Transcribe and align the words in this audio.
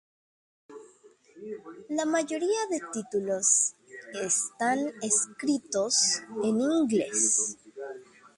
La 1.89 2.05
mayoría 2.05 2.65
de 2.71 2.81
títulos 2.91 3.75
están 4.15 4.79
escritos 5.03 6.23
en 6.43 6.59
ingles. 6.59 7.59